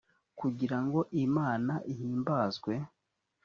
kugira 0.39 0.77
ngo 0.83 0.99
imana 1.25 1.73
ihimbazwe 1.93 2.73